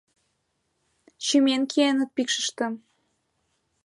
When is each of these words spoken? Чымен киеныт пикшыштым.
Чымен 1.25 1.61
киеныт 1.71 2.09
пикшыштым. 2.15 2.73